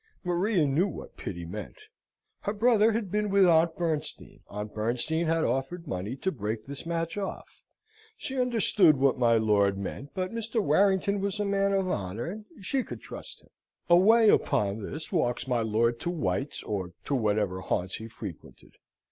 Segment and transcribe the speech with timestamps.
[0.23, 1.77] Maria knew what pity meant.
[2.39, 6.87] Her brother had been with Aunt Bernstein: Aunt Bernstein had offered money to break this
[6.87, 7.61] match off.
[8.17, 10.59] She understood what my lord meant, but Mr.
[10.59, 13.49] Warrington was a man of honour, and she could trust him.
[13.91, 18.77] Away, upon this, walks my lord to White's, or to whatever haunts he frequented.